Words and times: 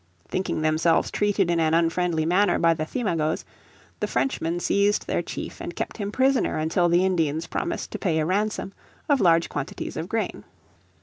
Thinking 0.27 0.63
themselves 0.63 1.11
treated 1.11 1.51
in 1.51 1.59
an 1.59 1.75
unfriendly 1.75 2.25
manner 2.25 2.57
by 2.57 2.73
the 2.73 2.85
Thimagoes 2.85 3.45
the 3.99 4.07
Frenchmen 4.07 4.59
seized 4.59 5.05
their 5.05 5.21
chief, 5.21 5.61
and 5.61 5.75
kept 5.75 5.97
him 5.97 6.11
prisoner 6.11 6.57
until 6.57 6.89
the 6.89 7.05
Indians 7.05 7.45
promised 7.45 7.91
to 7.91 7.99
pay 7.99 8.17
a 8.17 8.25
ransom 8.25 8.73
of 9.07 9.21
large 9.21 9.47
quantities 9.47 9.95
of 9.97 10.09
grain. 10.09 10.43